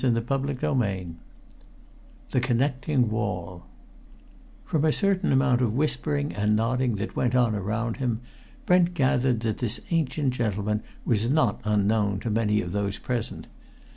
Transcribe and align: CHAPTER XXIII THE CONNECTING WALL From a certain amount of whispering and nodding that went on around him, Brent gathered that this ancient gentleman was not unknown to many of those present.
CHAPTER 0.03 0.55
XXIII 0.57 1.15
THE 2.31 2.39
CONNECTING 2.39 3.11
WALL 3.11 3.67
From 4.65 4.83
a 4.83 4.91
certain 4.91 5.31
amount 5.31 5.61
of 5.61 5.75
whispering 5.75 6.33
and 6.33 6.55
nodding 6.55 6.95
that 6.95 7.15
went 7.15 7.35
on 7.35 7.53
around 7.53 7.97
him, 7.97 8.21
Brent 8.65 8.95
gathered 8.95 9.41
that 9.41 9.59
this 9.59 9.79
ancient 9.91 10.33
gentleman 10.33 10.81
was 11.05 11.29
not 11.29 11.61
unknown 11.65 12.19
to 12.21 12.31
many 12.31 12.61
of 12.61 12.71
those 12.71 12.97
present. 12.97 13.45